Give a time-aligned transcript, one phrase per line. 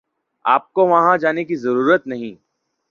[0.45, 2.35] آپ کو وہاں جانے کی ضرورت نہیں